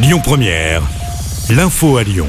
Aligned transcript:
Lyon 0.00 0.20
Première, 0.22 0.80
l'info 1.50 1.96
à 1.96 2.04
Lyon. 2.04 2.28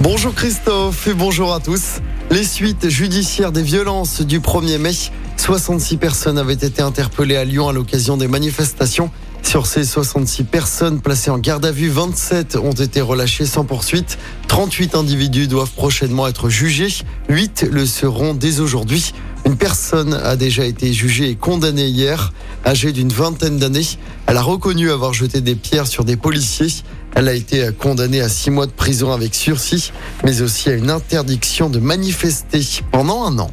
Bonjour 0.00 0.34
Christophe 0.34 1.06
et 1.06 1.14
bonjour 1.14 1.54
à 1.54 1.58
tous. 1.58 2.02
Les 2.30 2.44
suites 2.44 2.90
judiciaires 2.90 3.52
des 3.52 3.62
violences 3.62 4.20
du 4.20 4.38
1er 4.40 4.76
mai, 4.76 4.92
66 5.38 5.96
personnes 5.96 6.36
avaient 6.36 6.52
été 6.52 6.82
interpellées 6.82 7.36
à 7.36 7.44
Lyon 7.46 7.70
à 7.70 7.72
l'occasion 7.72 8.18
des 8.18 8.28
manifestations. 8.28 9.10
Sur 9.42 9.66
ces 9.66 9.84
66 9.84 10.44
personnes 10.44 11.00
placées 11.00 11.30
en 11.30 11.38
garde 11.38 11.64
à 11.64 11.72
vue, 11.72 11.88
27 11.88 12.56
ont 12.56 12.70
été 12.72 13.00
relâchées 13.00 13.46
sans 13.46 13.64
poursuite. 13.64 14.18
38 14.48 14.94
individus 14.94 15.48
doivent 15.48 15.72
prochainement 15.72 16.28
être 16.28 16.50
jugés. 16.50 17.02
8 17.30 17.66
le 17.70 17.86
seront 17.86 18.34
dès 18.34 18.60
aujourd'hui. 18.60 19.14
Une 19.46 19.56
personne 19.56 20.14
a 20.14 20.36
déjà 20.36 20.64
été 20.64 20.92
jugée 20.92 21.30
et 21.30 21.34
condamnée 21.36 21.86
hier. 21.86 22.32
Âgée 22.66 22.92
d'une 22.92 23.10
vingtaine 23.10 23.58
d'années, 23.58 23.86
elle 24.26 24.36
a 24.36 24.42
reconnu 24.42 24.90
avoir 24.90 25.12
jeté 25.12 25.40
des 25.40 25.54
pierres 25.54 25.86
sur 25.86 26.04
des 26.04 26.16
policiers. 26.16 26.72
Elle 27.14 27.28
a 27.28 27.34
été 27.34 27.70
condamnée 27.78 28.20
à 28.20 28.28
six 28.28 28.50
mois 28.50 28.66
de 28.66 28.72
prison 28.72 29.12
avec 29.12 29.34
sursis, 29.34 29.92
mais 30.24 30.42
aussi 30.42 30.68
à 30.68 30.74
une 30.74 30.90
interdiction 30.90 31.70
de 31.70 31.80
manifester 31.80 32.60
pendant 32.92 33.24
un 33.24 33.38
an. 33.38 33.50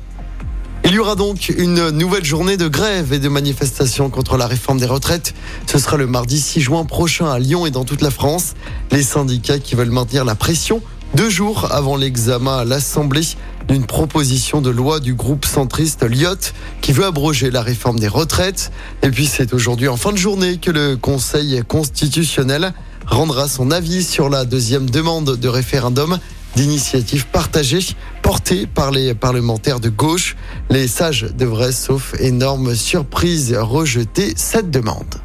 Il 0.90 0.94
y 0.94 1.00
aura 1.00 1.16
donc 1.16 1.50
une 1.50 1.90
nouvelle 1.90 2.24
journée 2.24 2.56
de 2.56 2.70
grève 2.70 3.12
et 3.12 3.20
de 3.20 3.28
manifestation 3.28 4.10
contre 4.10 4.38
la 4.38 4.48
réforme 4.48 4.80
des 4.80 4.86
retraites. 4.86 5.34
Ce 5.66 5.80
sera 5.80 5.98
le 5.98 6.08
mardi 6.08 6.40
6 6.40 6.62
juin 6.62 6.86
prochain 6.86 7.30
à 7.30 7.40
Lyon 7.40 7.66
et 7.66 7.72
dans 7.72 7.84
toute 7.84 8.02
la 8.02 8.12
France. 8.12 8.54
Les 8.92 9.04
syndicats 9.04 9.60
qui 9.60 9.76
veulent 9.76 9.92
maintenir 9.92 10.24
la 10.24 10.36
pression 10.36 10.82
deux 11.14 11.30
jours 11.30 11.72
avant 11.72 11.96
l'examen 11.96 12.58
à 12.58 12.66
l'Assemblée 12.66 13.22
d'une 13.68 13.86
proposition 13.86 14.62
de 14.62 14.70
loi 14.70 15.00
du 15.00 15.14
groupe 15.14 15.46
centriste 15.46 16.04
Lyot 16.04 16.54
qui 16.82 16.94
veut 16.94 17.06
abroger 17.06 17.52
la 17.52 17.62
réforme 17.62 18.00
des 18.00 18.08
retraites. 18.08 18.72
Et 19.04 19.10
puis 19.10 19.26
c'est 19.26 19.54
aujourd'hui 19.54 19.88
en 19.88 19.98
fin 19.98 20.12
de 20.12 20.18
journée 20.18 20.58
que 20.58 20.72
le 20.72 20.96
Conseil 20.96 21.62
constitutionnel 21.68 22.74
rendra 23.06 23.48
son 23.48 23.72
avis 23.72 24.04
sur 24.04 24.30
la 24.30 24.46
deuxième 24.46 24.90
demande 24.90 25.38
de 25.38 25.48
référendum 25.48 26.20
d'initiative 26.56 27.28
partagée 27.28 27.86
portée 28.22 28.66
par 28.66 28.92
les 28.92 29.14
parlementaires 29.14 29.80
de 29.80 29.90
gauche. 29.90 30.36
Les 30.70 30.88
sages 30.88 31.28
devraient, 31.38 31.72
sauf 31.72 32.14
énorme 32.20 32.76
surprise, 32.76 33.56
rejeter 33.60 34.34
cette 34.36 34.72
demande. 34.72 35.22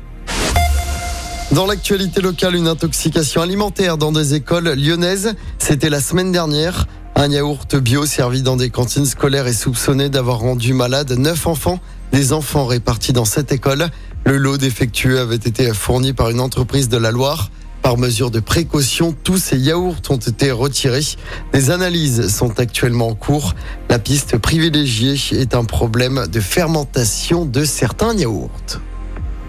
Dans 1.52 1.66
l'actualité 1.66 2.22
locale, 2.22 2.54
une 2.54 2.66
intoxication 2.66 3.42
alimentaire 3.42 3.98
dans 3.98 4.10
des 4.10 4.32
écoles 4.32 4.72
lyonnaises. 4.72 5.34
C'était 5.64 5.90
la 5.90 6.00
semaine 6.00 6.32
dernière. 6.32 6.88
Un 7.14 7.30
yaourt 7.30 7.76
bio 7.76 8.04
servi 8.04 8.42
dans 8.42 8.56
des 8.56 8.68
cantines 8.68 9.06
scolaires 9.06 9.46
est 9.46 9.52
soupçonné 9.52 10.08
d'avoir 10.08 10.40
rendu 10.40 10.74
malade 10.74 11.12
neuf 11.12 11.46
enfants, 11.46 11.78
des 12.10 12.32
enfants 12.32 12.66
répartis 12.66 13.12
dans 13.12 13.24
cette 13.24 13.52
école. 13.52 13.86
Le 14.26 14.38
lot 14.38 14.58
défectueux 14.58 15.20
avait 15.20 15.36
été 15.36 15.72
fourni 15.72 16.14
par 16.14 16.30
une 16.30 16.40
entreprise 16.40 16.88
de 16.88 16.96
la 16.96 17.12
Loire. 17.12 17.52
Par 17.80 17.96
mesure 17.96 18.32
de 18.32 18.40
précaution, 18.40 19.14
tous 19.22 19.38
ces 19.38 19.56
yaourts 19.56 20.02
ont 20.10 20.16
été 20.16 20.50
retirés. 20.50 21.06
Des 21.52 21.70
analyses 21.70 22.26
sont 22.26 22.58
actuellement 22.58 23.06
en 23.06 23.14
cours. 23.14 23.54
La 23.88 24.00
piste 24.00 24.38
privilégiée 24.38 25.14
est 25.30 25.54
un 25.54 25.64
problème 25.64 26.26
de 26.26 26.40
fermentation 26.40 27.44
de 27.44 27.64
certains 27.64 28.14
yaourts. 28.14 28.50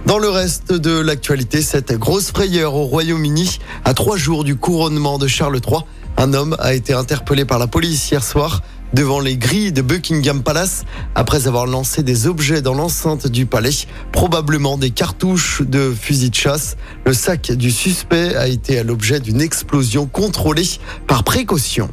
Dans 0.05 0.17
le 0.17 0.29
reste 0.29 0.73
de 0.73 0.99
l'actualité, 0.99 1.61
cette 1.61 1.93
grosse 1.93 2.31
frayeur 2.31 2.75
au 2.75 2.83
Royaume-Uni, 2.83 3.59
à 3.85 3.93
trois 3.93 4.17
jours 4.17 4.43
du 4.43 4.57
couronnement 4.57 5.17
de 5.17 5.27
Charles 5.27 5.61
III, 5.65 5.83
un 6.17 6.33
homme 6.33 6.57
a 6.59 6.73
été 6.73 6.91
interpellé 6.91 7.45
par 7.45 7.57
la 7.57 7.67
police 7.67 8.11
hier 8.11 8.21
soir 8.21 8.61
devant 8.93 9.21
les 9.21 9.37
grilles 9.37 9.71
de 9.71 9.81
Buckingham 9.81 10.43
Palace 10.43 10.83
après 11.15 11.47
avoir 11.47 11.65
lancé 11.67 12.03
des 12.03 12.27
objets 12.27 12.61
dans 12.61 12.73
l'enceinte 12.73 13.27
du 13.27 13.45
palais, 13.45 13.71
probablement 14.11 14.77
des 14.77 14.91
cartouches 14.91 15.61
de 15.61 15.93
fusil 15.97 16.31
de 16.31 16.35
chasse. 16.35 16.75
Le 17.05 17.13
sac 17.13 17.53
du 17.53 17.71
suspect 17.71 18.35
a 18.35 18.47
été 18.47 18.79
à 18.79 18.83
l'objet 18.83 19.21
d'une 19.21 19.39
explosion 19.39 20.05
contrôlée 20.05 20.67
par 21.07 21.23
précaution. 21.23 21.89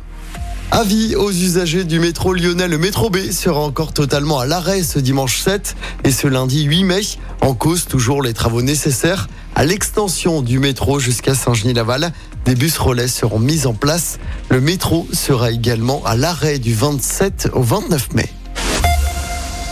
Avis 0.73 1.17
aux 1.17 1.33
usagers 1.33 1.83
du 1.83 1.99
métro 1.99 2.33
lyonnais, 2.33 2.69
le 2.69 2.79
métro 2.79 3.11
B 3.11 3.33
sera 3.33 3.59
encore 3.59 3.93
totalement 3.93 4.39
à 4.39 4.47
l'arrêt 4.47 4.85
ce 4.85 5.01
dimanche 5.01 5.41
7 5.41 5.75
et 6.05 6.13
ce 6.13 6.29
lundi 6.29 6.63
8 6.63 6.85
mai. 6.85 7.01
En 7.41 7.55
cause, 7.55 7.87
toujours 7.87 8.23
les 8.23 8.35
travaux 8.35 8.63
nécessaires 8.63 9.29
à 9.57 9.65
l'extension 9.65 10.43
du 10.43 10.61
métro 10.61 11.01
jusqu'à 11.01 11.35
Saint-Genis-Laval. 11.35 12.13
Des 12.45 12.55
bus 12.55 12.79
relais 12.79 13.09
seront 13.09 13.41
mis 13.41 13.67
en 13.67 13.75
place. 13.75 14.21
Le 14.49 14.61
métro 14.61 15.09
sera 15.13 15.51
également 15.51 16.05
à 16.05 16.15
l'arrêt 16.15 16.61
du 16.61 16.73
27 16.73 17.51
au 17.53 17.63
29 17.63 18.15
mai. 18.15 18.29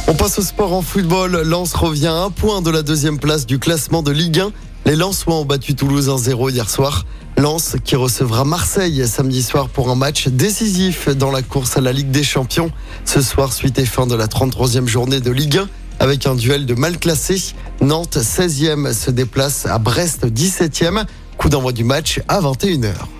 On 0.08 0.14
passe 0.14 0.38
au 0.40 0.42
sport 0.42 0.72
en 0.72 0.82
football. 0.82 1.42
Lens 1.42 1.74
revient 1.74 2.08
à 2.08 2.22
un 2.24 2.30
point 2.30 2.60
de 2.60 2.70
la 2.70 2.82
deuxième 2.82 3.20
place 3.20 3.46
du 3.46 3.60
classement 3.60 4.02
de 4.02 4.10
Ligue 4.10 4.40
1. 4.40 4.50
Les 4.88 4.96
Lensois 4.96 5.34
ont 5.34 5.44
battu 5.44 5.74
Toulouse 5.74 6.08
1-0 6.08 6.50
hier 6.50 6.70
soir. 6.70 7.04
Lens 7.36 7.76
qui 7.84 7.94
recevra 7.94 8.46
Marseille 8.46 9.06
samedi 9.06 9.42
soir 9.42 9.68
pour 9.68 9.90
un 9.90 9.94
match 9.94 10.28
décisif 10.28 11.10
dans 11.10 11.30
la 11.30 11.42
course 11.42 11.76
à 11.76 11.82
la 11.82 11.92
Ligue 11.92 12.10
des 12.10 12.22
Champions. 12.22 12.70
Ce 13.04 13.20
soir, 13.20 13.52
suite 13.52 13.78
et 13.78 13.84
fin 13.84 14.06
de 14.06 14.14
la 14.14 14.28
33e 14.28 14.86
journée 14.86 15.20
de 15.20 15.30
Ligue 15.30 15.58
1 15.58 15.68
avec 15.98 16.26
un 16.26 16.34
duel 16.34 16.64
de 16.64 16.72
mal 16.72 16.98
classés. 16.98 17.52
Nantes 17.82 18.16
16e 18.16 18.94
se 18.94 19.10
déplace 19.10 19.66
à 19.66 19.76
Brest 19.78 20.24
17e. 20.24 21.04
Coup 21.36 21.50
d'envoi 21.50 21.72
du 21.72 21.84
match 21.84 22.22
à 22.26 22.40
21h. 22.40 23.17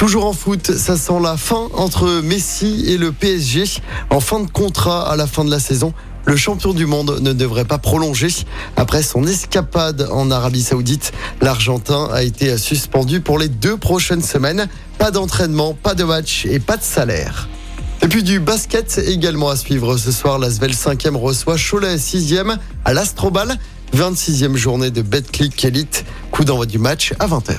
Toujours 0.00 0.24
en 0.24 0.32
foot, 0.32 0.78
ça 0.78 0.96
sent 0.96 1.20
la 1.22 1.36
fin 1.36 1.68
entre 1.74 2.22
Messi 2.22 2.86
et 2.86 2.96
le 2.96 3.12
PSG. 3.12 3.64
En 4.08 4.20
fin 4.20 4.40
de 4.40 4.50
contrat 4.50 5.06
à 5.06 5.14
la 5.14 5.26
fin 5.26 5.44
de 5.44 5.50
la 5.50 5.60
saison, 5.60 5.92
le 6.24 6.36
champion 6.36 6.72
du 6.72 6.86
monde 6.86 7.18
ne 7.20 7.34
devrait 7.34 7.66
pas 7.66 7.76
prolonger. 7.76 8.28
Après 8.78 9.02
son 9.02 9.26
escapade 9.26 10.08
en 10.10 10.30
Arabie 10.30 10.62
Saoudite, 10.62 11.12
l'Argentin 11.42 12.08
a 12.14 12.22
été 12.22 12.56
suspendu 12.56 13.20
pour 13.20 13.38
les 13.38 13.48
deux 13.48 13.76
prochaines 13.76 14.22
semaines. 14.22 14.68
Pas 14.96 15.10
d'entraînement, 15.10 15.74
pas 15.74 15.94
de 15.94 16.04
match 16.04 16.46
et 16.46 16.60
pas 16.60 16.78
de 16.78 16.82
salaire. 16.82 17.50
Et 18.00 18.08
puis 18.08 18.22
du 18.22 18.40
basket 18.40 19.02
également 19.06 19.50
à 19.50 19.56
suivre 19.56 19.98
ce 19.98 20.12
soir. 20.12 20.38
La 20.38 20.50
Svel 20.50 20.72
5e 20.72 21.14
reçoit 21.14 21.56
Cholet 21.58 21.96
6e 21.96 22.56
à 22.86 22.94
l'Astrobal. 22.94 23.54
26e 23.94 24.56
journée 24.56 24.90
de 24.90 25.02
Betclic 25.02 25.62
Elite. 25.62 26.06
Coup 26.30 26.46
d'envoi 26.46 26.64
du 26.64 26.78
match 26.78 27.12
à 27.18 27.26
20h. 27.26 27.58